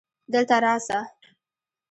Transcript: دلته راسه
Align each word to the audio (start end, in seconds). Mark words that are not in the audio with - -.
دلته 0.33 0.55
راسه 0.63 0.99